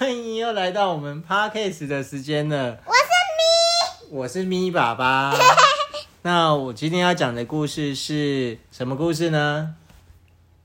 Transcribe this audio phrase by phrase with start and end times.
[0.00, 2.78] 欢迎又来到我们 Podcast 的时间了。
[2.86, 5.36] 我是咪，我是咪爸爸。
[6.24, 9.74] 那我今天要讲的故事是什么故事呢？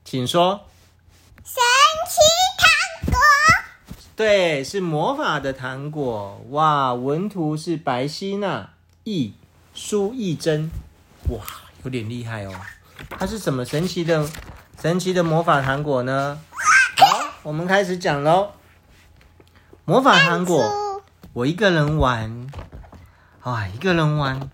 [0.06, 0.62] 请说。
[1.44, 1.54] 神
[2.08, 2.22] 奇
[2.58, 3.20] 糖果。
[4.16, 6.42] 对，是魔法的糖果。
[6.52, 8.70] 哇，文图是白希娜，
[9.04, 9.34] 译
[9.74, 10.72] 苏懿祯。
[11.28, 11.42] 哇，
[11.84, 12.54] 有点厉害哦。
[13.10, 14.26] 它是什么神奇的、
[14.82, 16.40] 神奇的魔法糖果呢？
[16.96, 18.54] 好，我们开始讲喽。
[19.88, 22.48] 魔法糖果，我一个人玩。
[23.42, 24.50] 啊，一个人玩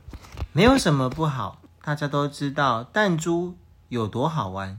[0.51, 1.61] 没有什么不好。
[1.81, 3.55] 大家都知道弹珠
[3.87, 4.77] 有多好玩，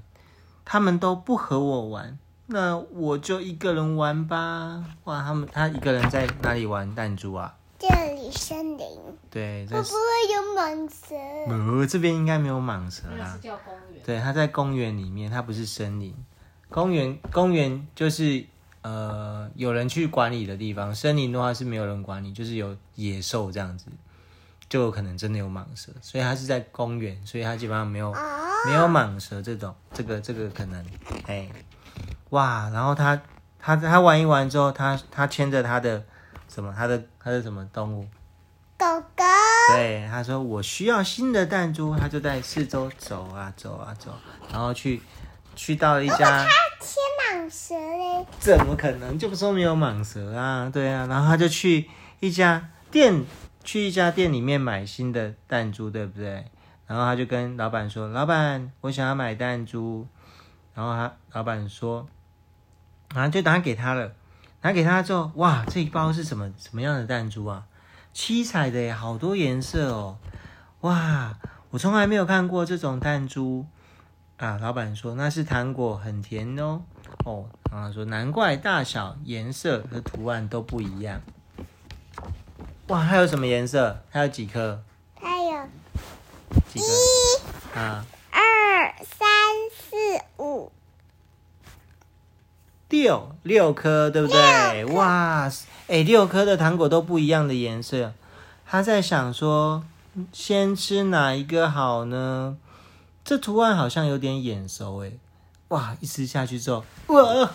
[0.67, 4.85] 他们都不和我玩，那我就一个人玩吧。
[5.05, 7.55] 哇，他们他一个人在哪里玩弹珠啊？
[7.79, 8.87] 这里森林。
[9.31, 9.97] 对，会不会
[10.35, 11.15] 有蟒蛇？
[11.49, 13.15] 呃，这边应该没有蟒蛇啦。
[13.21, 14.03] 那是叫公园。
[14.05, 16.15] 对，它在公园里面，它不是森林。
[16.69, 18.45] 公园，公园就是。
[18.83, 23.87] 呃，有人去管理的地方，森林的话是没有人管理，就是有野兽这样子，
[24.69, 28.13] 就有可能真的有蟒蛇，所以它是在公园，所以它基本上没有
[28.67, 30.85] 没有蟒蛇这种，这个这个可能，
[31.27, 31.49] 哎，
[32.31, 33.21] 哇，然后他
[33.59, 36.03] 他他玩一玩之后，他他牵着他的
[36.49, 38.07] 什么，他的他的什么动物？
[38.77, 39.23] 狗狗。
[39.75, 44.13] 对，他说我需要新的弹珠，他就在四周走啊走啊走，
[44.51, 45.01] 然后去
[45.55, 46.45] 去到一家。
[47.43, 48.25] 蟒蛇嘞？
[48.39, 49.19] 怎么可能？
[49.19, 50.71] 就不说没有蟒蛇啊？
[50.73, 51.89] 对啊，然后他就去
[52.21, 53.25] 一家店，
[53.65, 56.45] 去一家店里面买新的弹珠，对不对？
[56.87, 60.07] 然后他就跟老板说：“老板，我想要买弹珠。”
[60.75, 62.07] 然后他老板说
[63.15, 64.13] ：“啊，就拿给他了。
[64.61, 67.65] 拿给他之后，哇，这一包是什么什么样的弹珠啊？
[68.13, 70.19] 七彩的耶，好多颜色哦！
[70.83, 71.35] 哇，
[71.71, 73.67] 我从来没有看过这种弹珠
[74.47, 76.83] 啊！”老板说：“那是糖果，很甜哦。”
[77.25, 81.21] 哦，然后说难怪大小、颜色和图案都不一样。
[82.89, 84.03] 哇，还有什么颜色？
[84.11, 84.83] 还有几颗？
[85.21, 85.69] 还有
[86.69, 86.85] 几颗？
[86.85, 89.29] 一啊，二三
[89.71, 90.73] 四五
[92.89, 94.85] 六六颗，对不对？
[94.87, 95.51] 哇，
[95.87, 98.13] 哎，六颗的糖果都不一样的颜色。
[98.67, 99.85] 他在想说，
[100.33, 102.57] 先吃哪一个好呢？
[103.25, 105.13] 这图案好像有点眼熟，哎。
[105.69, 105.97] 哇！
[106.01, 107.51] 一吃下去之后，哇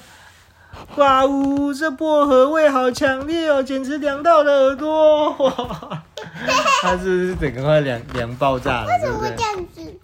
[0.95, 1.71] 哇呜！
[1.71, 5.29] 这薄荷味好强烈哦，简直凉到了耳朵！
[5.37, 6.03] 哇，
[6.81, 8.87] 它是不是整个快凉凉爆炸了？
[8.87, 9.99] 为什么会这样子？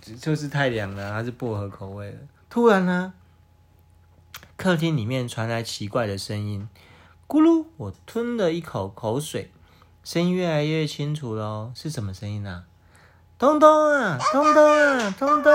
[0.00, 2.18] 就就是太凉了，它是薄荷口味的。
[2.48, 3.12] 突然呢，
[4.56, 6.68] 客厅里面传来奇怪的声音，
[7.26, 7.64] 咕噜！
[7.78, 9.50] 我吞了一口口水，
[10.04, 11.72] 声音越来越清楚喽。
[11.74, 12.66] 是什么声音啊？
[13.40, 15.52] 东东啊，东东啊，东东。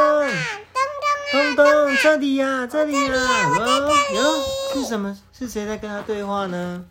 [1.32, 1.66] 东东，
[2.02, 5.16] 这里呀、啊，这里呀、啊，哦哟，是什么？
[5.32, 6.84] 是谁在跟他对话呢？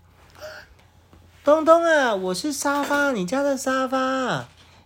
[1.43, 4.45] 东东啊，我是沙发，你家的沙发，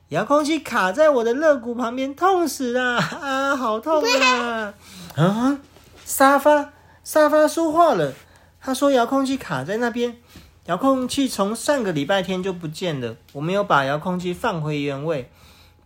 [0.08, 4.72] 遥控器卡在我的肋骨旁边，痛死了啊，好痛啊！
[5.14, 5.58] 啊，
[6.06, 6.72] 沙发，
[7.04, 8.14] 沙发说话了，
[8.62, 10.16] 他说遥控器卡在那边，
[10.64, 15.30] 遥控器从上个礼拜天就不见了，我没有把遥控器放回原位，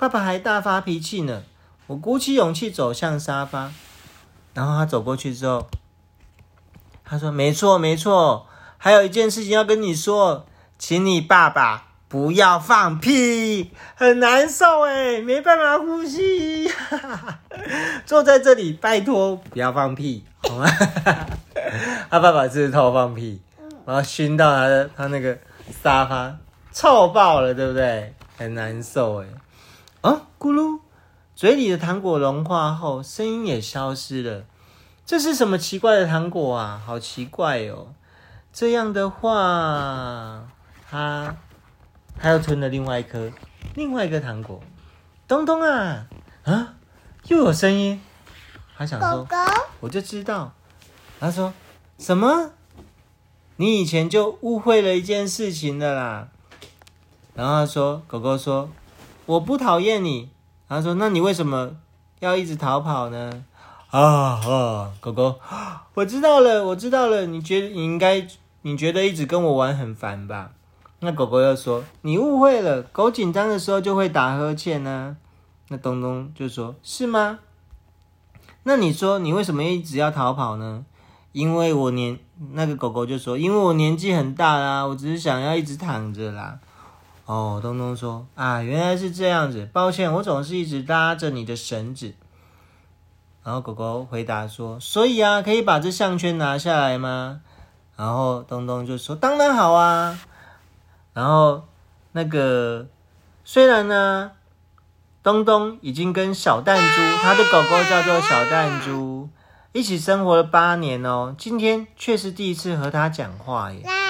[0.02, 1.44] 爸爸还大发脾气呢。
[1.86, 3.70] 我鼓起勇气走向沙发，
[4.52, 5.68] 然后他走过去之后，
[7.04, 8.48] 他说：“没错，没错，
[8.78, 10.44] 还有一件事情要跟你说，
[10.76, 16.68] 请你爸爸不要放屁，很难受哎，没办法呼吸，
[18.04, 20.66] 坐在这里，拜托不要放屁，好吗？”
[22.10, 23.40] 他爸爸是偷放屁，
[23.86, 25.38] 然后熏到他的他那个
[25.80, 26.36] 沙发
[26.72, 28.12] 臭爆了，对不对？
[28.36, 29.26] 很难受哎，
[30.02, 30.80] 啊，咕噜。
[31.34, 34.44] 嘴里的糖果融化后，声音也消失了。
[35.06, 36.80] 这是什么奇怪的糖果啊？
[36.84, 37.94] 好奇怪哦！
[38.52, 40.46] 这样的话，
[40.88, 41.34] 他
[42.18, 43.32] 他又吞了另外一颗，
[43.74, 44.60] 另外一个糖果。
[45.26, 46.06] 东东啊
[46.44, 46.74] 啊，
[47.28, 48.00] 又有声音。
[48.76, 49.36] 他想说，狗狗，
[49.80, 50.52] 我就知道。
[51.18, 51.54] 他说
[51.98, 52.50] 什么？
[53.56, 56.28] 你以前就误会了一件事情的啦。
[57.34, 58.68] 然后他说，狗狗说，
[59.26, 60.30] 我不讨厌你。
[60.68, 61.76] 他说：“那你为什么
[62.20, 63.44] 要一直逃跑呢？”
[63.90, 65.38] 啊啊，狗狗，
[65.94, 67.26] 我知道了，我知道了。
[67.26, 68.26] 你觉得你应该，
[68.62, 70.52] 你觉得一直跟我玩很烦吧？
[71.00, 75.16] 那狗狗又说：“你误会了，狗紧张的时候就会打呵欠呢。”
[75.68, 77.40] 那东东就说：“是吗？
[78.62, 80.86] 那你说你为什么一直要逃跑呢？”
[81.32, 82.18] 因为我年
[82.52, 86.58] 那个狗狗就说：“因为我年纪很大啦，我只是想要一直躺着啦。”
[87.24, 92.14] 哦，东东说啊，原来是这样子，抱歉，我总是一直拉着你的绳子。
[93.44, 97.40] 然后狗狗回答说，所以啊，可以把这项圈拿下来吗？
[97.96, 100.18] 然后东东就说：“当然好啊。”
[101.14, 101.64] 然后
[102.12, 102.86] 那个
[103.44, 104.32] 虽然呢，
[105.22, 109.28] 东东已经跟小弹珠，他的狗狗叫做小弹珠，
[109.72, 114.01] 一起生活了八年哦，今天却是第一次和他讲话耶。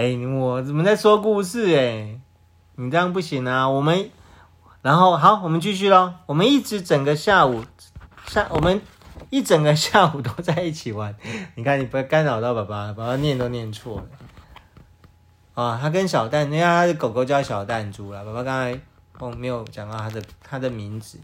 [0.00, 1.76] 哎，我怎么在说故事？
[1.76, 2.18] 哎，
[2.76, 3.68] 你这样不行啊！
[3.68, 4.08] 我们，
[4.80, 6.14] 然后好，我们继续喽。
[6.24, 7.62] 我们一直整个下午，
[8.26, 8.80] 下我们
[9.28, 11.14] 一整个下午都在一起玩。
[11.54, 14.04] 你看，你不要干扰到爸爸，爸爸念都念错了。
[15.52, 18.24] 啊，他跟小蛋，因为他的狗狗叫小蛋珠了。
[18.24, 18.80] 爸爸刚才
[19.18, 21.18] 哦没有讲到他的他的名字，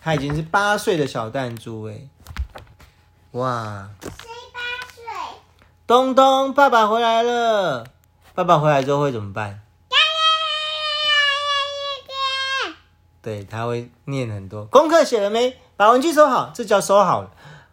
[0.00, 2.00] 他已经是八岁的小蛋珠哎，
[3.30, 3.88] 哇！
[4.02, 4.10] 谁
[4.52, 4.60] 八
[4.92, 5.04] 岁？
[5.86, 7.86] 东东，爸爸回来了。
[8.38, 9.62] 爸爸回来之后会怎么办？
[13.20, 14.64] 对，他会念很多。
[14.66, 15.58] 功课写了没？
[15.76, 17.30] 把文具收好，这叫收好了。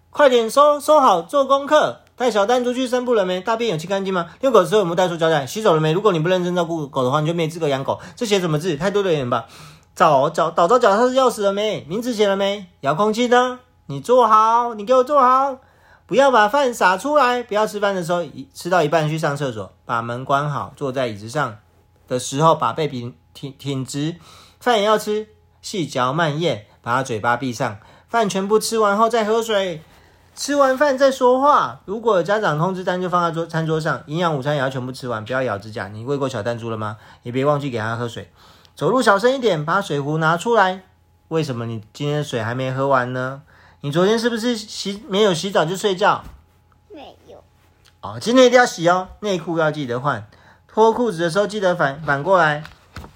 [0.09, 2.01] 快点收收好，做功课。
[2.15, 3.39] 带小蛋出去散步了没？
[3.41, 4.31] 大便有清干净吗？
[4.41, 5.45] 遛狗的时候有没有带塑胶袋？
[5.45, 5.91] 洗手了没？
[5.91, 7.99] 如果你不认真照顾狗的话，你就没资格养狗。
[8.15, 8.75] 这写什么字？
[8.75, 9.45] 太多的人吧。
[9.95, 11.85] 找找找到脚踏钥匙了没？
[11.87, 12.65] 名字写了没？
[12.79, 13.59] 遥控器呢？
[13.85, 15.59] 你坐好，你给我坐好。
[16.07, 17.41] 不要把饭洒出来！
[17.41, 20.71] 不要吃饭的时候一，吃到一半去上厕所，把门关好。
[20.75, 21.57] 坐在椅子上
[22.07, 24.15] 的时候，把背挺挺挺直。
[24.59, 25.27] 饭也要吃，
[25.63, 27.79] 细嚼慢咽，把嘴巴闭上。
[28.07, 29.81] 饭全部吃完后再喝水。
[30.35, 31.79] 吃完饭再说话。
[31.85, 34.03] 如果有家长通知单，就放在桌餐桌上。
[34.05, 35.87] 营养午餐也要全部吃完，不要咬指甲。
[35.87, 36.97] 你喂过小弹珠了吗？
[37.23, 38.31] 也别忘记给他喝水。
[38.75, 40.83] 走路小声一点，把水壶拿出来。
[41.29, 43.41] 为什么你今天的水还没喝完呢？
[43.85, 46.23] 你昨天是不是洗没有洗澡就睡觉？
[46.91, 47.43] 没有。
[48.01, 50.27] 哦，今天一定要洗哦，内裤要记得换，
[50.67, 52.63] 脱裤子的时候记得反反过来，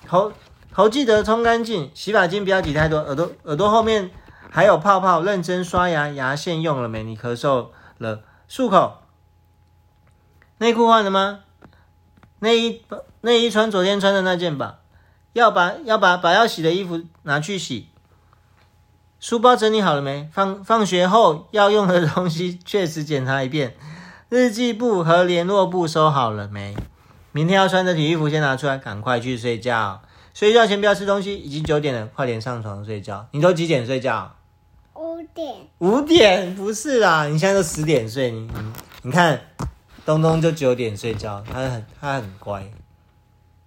[0.05, 0.31] 头
[0.71, 4.11] 头记得冲干净，洗发精不要挤太多，耳朵耳朵后面
[4.51, 7.01] 还有泡泡，认真刷牙，牙线用了没？
[7.03, 8.99] 你咳嗽了，漱口。
[10.59, 11.39] 内裤换了吗？
[12.41, 12.85] 内衣
[13.21, 14.81] 内衣穿昨天穿的那件吧，
[15.33, 17.89] 要把要把把要洗的衣服拿去洗。
[19.19, 20.29] 书包整理好了没？
[20.31, 23.75] 放放学后要用的东西 确实检查一遍。
[24.29, 26.75] 日记簿和联络簿收好了没？
[27.31, 30.01] 明天要穿的体育服先拿出来，赶快去睡觉。
[30.33, 31.35] 睡觉前不要吃东西。
[31.35, 33.27] 已经九点了，快点上床睡觉。
[33.31, 34.35] 你都几点睡觉？
[34.93, 35.55] 五点。
[35.79, 36.55] 五点？
[36.55, 38.31] 不是啦，你现在都十点睡。
[38.31, 38.73] 你你
[39.03, 39.41] 你看，
[40.05, 42.63] 东东就九点睡觉，他很他很乖。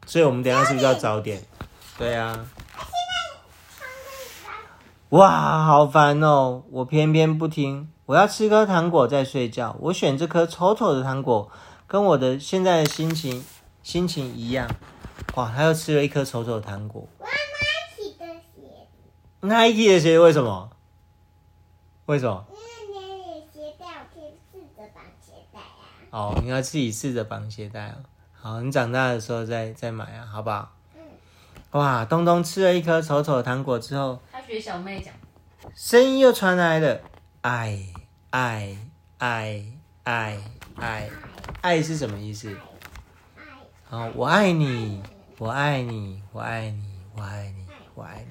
[0.07, 1.43] 所以我们等一下是不是要早点？
[1.99, 2.39] 对啊。
[5.13, 6.63] 哇，好烦哦！
[6.71, 9.77] 我偏偏不听，我要吃颗糖果再睡觉。
[9.79, 11.51] 我选这颗丑丑的糖果，
[11.87, 13.45] 跟我的现在的心情
[13.83, 14.67] 心情一样。
[15.35, 17.07] 哇，他又吃了一颗丑丑的糖果。
[17.19, 18.25] 我要 Nike 的
[18.55, 18.89] 鞋。
[19.43, 20.71] Nike 的鞋为什么？
[22.07, 22.47] 为什么？
[22.49, 25.85] 因为你的鞋带，我可以试着绑鞋带啊。
[26.11, 27.97] 哦，你要自己试着绑鞋带哦。
[28.33, 30.73] 好，你长大的时候再再买啊，好不好？
[31.73, 31.81] 嗯。
[31.81, 34.21] 哇，东东吃了一颗丑丑的糖果之后。
[34.47, 35.15] 学小妹讲，
[35.75, 37.01] 声音又传来了，
[37.41, 37.79] 爱
[38.31, 38.77] 爱
[39.17, 39.65] 爱
[40.03, 40.39] 爱
[40.77, 41.09] 爱
[41.63, 42.55] 爱是什么意思？
[43.85, 45.03] 好，我爱你，
[45.39, 46.85] 我爱你，我爱你，
[47.17, 48.29] 我爱你，我爱你，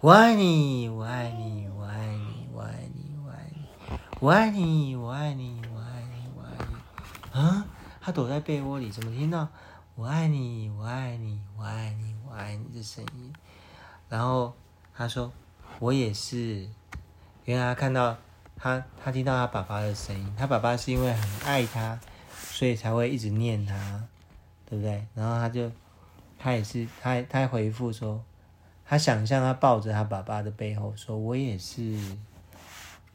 [0.00, 7.38] 我爱你，我爱你，我爱你，我爱你，我爱你，我爱你，我爱你，我爱你，我爱你。
[7.38, 7.66] 啊，
[8.00, 9.48] 他躲在被窝里，怎么听到
[10.02, 13.32] 我爱你，我爱你，我爱你，我爱你的声音？
[14.08, 14.52] 然后
[14.92, 15.30] 他说。
[15.78, 16.68] 我也是，
[17.44, 18.16] 原来他看到
[18.56, 20.34] 他，他听到他爸爸的声音。
[20.36, 21.98] 他爸爸是因为很爱他，
[22.36, 23.74] 所以才会一直念他，
[24.66, 25.06] 对不对？
[25.14, 25.70] 然后他就，
[26.36, 28.20] 他也是，他他回复说，
[28.84, 31.96] 他想象他抱着他爸爸的背后，说我也是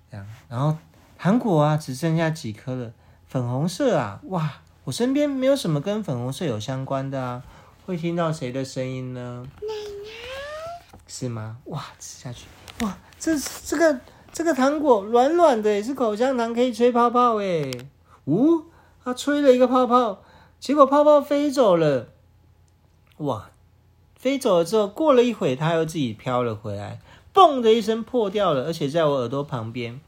[0.09, 0.25] 这样。
[0.47, 0.77] 然后
[1.17, 2.93] 糖果啊，只剩下几颗了，
[3.27, 7.43] 粉红色啊，哇，我身边没有什么跟粉红色有相关的啊，
[7.85, 9.45] 会听到谁的声音呢？
[9.61, 11.57] 奶奶，是吗？
[11.65, 12.45] 哇，吃下去。
[12.79, 13.99] 哇，这这个
[14.31, 17.69] 这个糖果软软的，也是口香糖，可以吹泡泡哎。
[18.27, 18.63] 呜，
[19.03, 20.23] 他吹了一个泡泡，
[20.57, 22.07] 结果泡泡飞走了。
[23.17, 23.49] 哇，
[24.15, 27.01] 飞走了之后，过了一会，它又自己飘了回来，
[27.33, 29.99] 嘣的一声破掉了，而且在我耳朵旁边。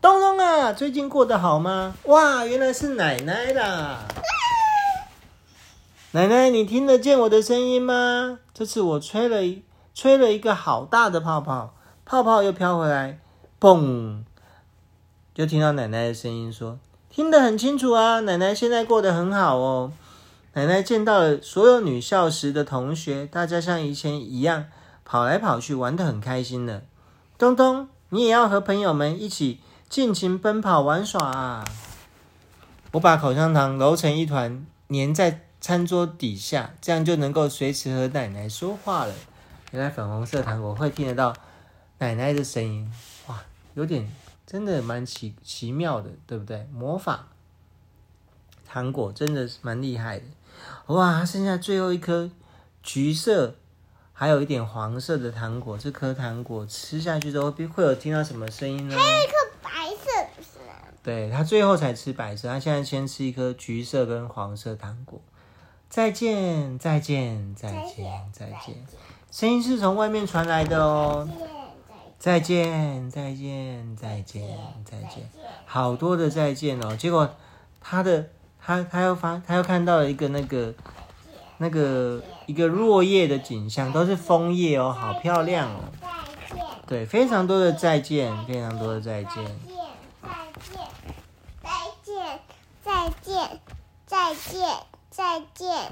[0.00, 1.94] 东东啊，最近过得好吗？
[2.04, 4.00] 哇，原来是奶奶啦！
[6.12, 8.38] 奶奶，你听得见我的声音吗？
[8.54, 9.62] 这次我吹了一
[9.94, 11.74] 吹了一个好大的泡泡。
[12.04, 13.18] 泡泡又飘回来，
[13.58, 14.22] 嘣！
[15.34, 16.78] 就听到奶奶的声音说
[17.10, 19.92] ：“听得很清楚啊，奶奶现在过得很好哦。”
[20.54, 24.66] 奶奶见到了所有女校时的同学，大家像以前一样
[25.04, 26.82] 跑来跑去，玩得很开心呢。
[27.36, 31.64] 东东，你也要和朋友们一起尽情奔跑玩耍啊！
[32.92, 39.14] 我把口香糖揉成一团，粘在餐桌底下，这样就能够随时和奶奶说话了。
[39.70, 41.34] 原来粉红色糖果会听得到
[41.98, 42.90] 奶奶的声音，
[43.26, 43.42] 哇，
[43.74, 44.10] 有点
[44.46, 46.66] 真的蛮奇奇妙的，对不对？
[46.72, 47.28] 魔法
[48.66, 50.24] 糖果真的是蛮厉害的，
[50.86, 51.24] 哇！
[51.24, 52.30] 剩下最后一颗
[52.82, 53.54] 橘色，
[54.12, 58.96] 还有一点黄色的糖果，这颗糖果吃下去之后会有听到什么声音呢？
[58.96, 59.32] 还有一颗，
[61.06, 65.20] 对，他最后才吃白色，他现在先吃一颗橘色跟黄色糖果。
[65.88, 68.74] 再见，再见，再见，再见。
[69.30, 71.28] 声音是从外面传来的哦。
[72.18, 75.30] 再见，再见，再见，再见。
[75.64, 76.96] 好多的再见哦。
[76.96, 77.30] 结果
[77.80, 78.28] 他的
[78.60, 80.74] 他他又发他又看到了一个那个
[81.58, 85.84] 那个一个落叶的景象，都是枫叶哦，好漂亮哦。
[86.00, 86.66] 再见。
[86.84, 89.34] 对，非常多的再见，非常多的再见。
[91.62, 91.70] 再
[92.02, 92.40] 见，
[93.06, 93.60] 再见，
[94.06, 94.68] 再见。
[95.10, 95.88] 再见，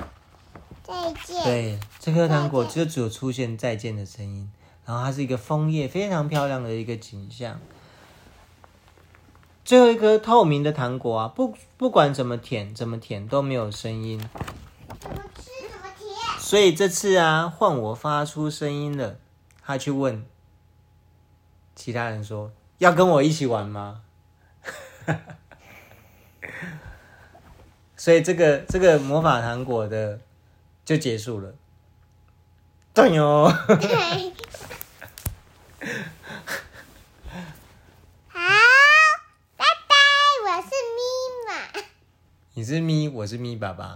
[0.83, 1.45] 再见。
[1.45, 4.51] 对，这颗糖果就只有出现再见的声音，
[4.85, 7.61] 然后它是一个枫叶，非常漂亮的一个景象。
[9.65, 14.19] 最后一颗透明的糖果啊，不不管怎么舔，怎么舔都没有声音。
[15.01, 16.41] 怎么吃怎么舔。
[16.41, 19.17] 所以这次啊，换我发出声音了。
[19.63, 20.27] 他去问
[21.77, 24.03] 其他人说：“要跟我一起玩吗？”
[28.05, 30.21] 所以这个这个魔法糖果的
[30.85, 31.55] 就结束了，
[32.93, 33.49] 对哟。
[38.29, 38.39] 好，
[39.57, 39.97] 拜拜，
[40.45, 41.01] 我是咪
[41.49, 41.55] 妈。
[42.53, 43.95] 你是咪，我是咪爸爸。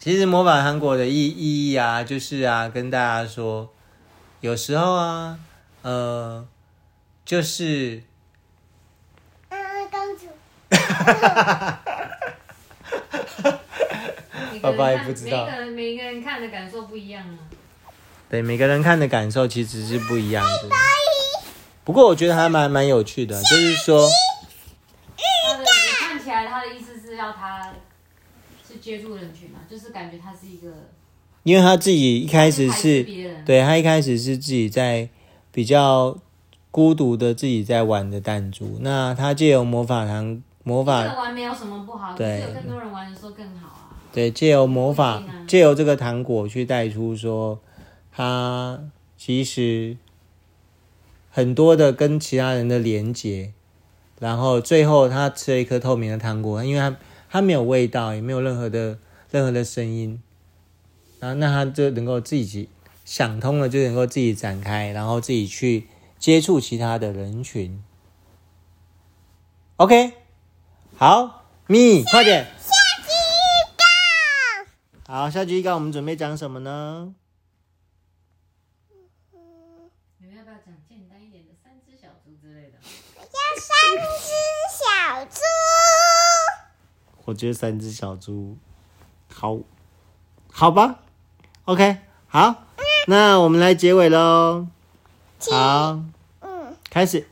[0.00, 3.72] 其实魔法糖果的意意义啊，就是啊，跟大家说，
[4.40, 5.38] 有时候啊，
[5.82, 6.44] 呃，
[7.24, 8.02] 就是，
[9.50, 10.26] 嗯，公主。
[14.60, 17.38] 爸爸也不知道，每个人每个人看的感受不一样啊。
[18.28, 20.68] 对，每个人看的感受其实是不一样的。
[21.84, 24.06] 不过我觉得还蛮蛮有趣的，就是说，
[25.16, 25.64] 他的
[25.98, 27.72] 看起来他的意思是要他
[28.66, 30.68] 是接触人群嘛，就是感觉他是一个，
[31.44, 33.02] 因为他自己一开始是，
[33.46, 35.08] 对，他一开始是自己在
[35.50, 36.18] 比较
[36.70, 43.77] 孤独的自己在玩的弹珠，那他借由魔法堂魔法玩没有什么不好，对，有更多人玩的时候更好啊。
[44.12, 47.60] 对，借由魔法，借由这个糖果去带出说，
[48.10, 48.80] 他
[49.16, 49.96] 其实
[51.30, 53.52] 很多的跟其他人的连接，
[54.18, 56.96] 然后最后他吃了一颗透明的糖果，因为他
[57.30, 58.98] 他没有味道，也没有任何的
[59.30, 60.20] 任何的声音，
[61.20, 62.68] 然后那他就能够自己
[63.04, 65.86] 想通了，就能够自己展开，然后自己去
[66.18, 67.80] 接触其他的人群。
[69.76, 70.12] OK，
[70.96, 72.48] 好，咪，快点。
[75.10, 77.14] 好，下集预告我们准备讲什么呢？
[80.18, 82.76] 你们要不要讲简单一点的三只小猪之类的？
[83.16, 83.22] 要
[83.58, 83.72] 三
[84.20, 84.34] 只
[84.76, 85.40] 小猪。
[87.24, 88.58] 我觉得三只小猪，
[89.32, 89.58] 好，
[90.52, 91.00] 好吧
[91.64, 92.66] ，OK，好，
[93.06, 94.68] 那我们来结尾喽。
[95.50, 96.02] 好，
[96.40, 97.26] 嗯，开始。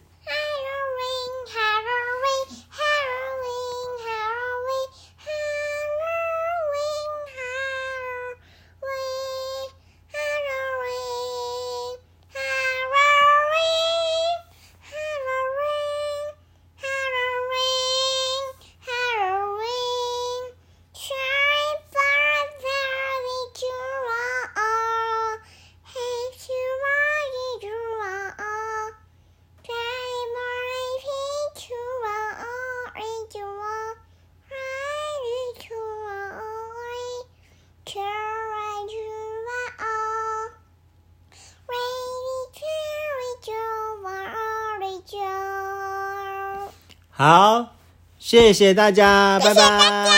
[47.17, 47.73] 好，
[48.19, 50.16] 谢谢大家，拜拜。